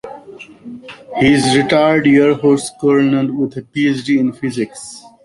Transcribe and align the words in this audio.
He 1.19 1.31
is 1.33 1.45
a 1.53 1.61
retired 1.61 2.07
Air 2.07 2.35
Force 2.35 2.71
Colonel 2.81 3.31
with 3.37 3.55
a 3.57 3.61
PhD 3.61 4.17
in 4.19 4.33
physics. 4.33 5.03